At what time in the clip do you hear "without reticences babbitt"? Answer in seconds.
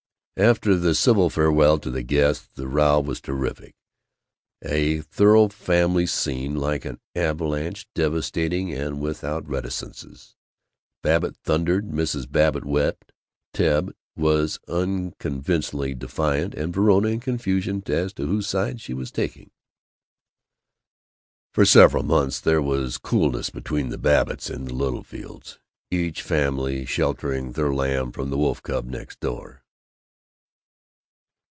8.99-11.35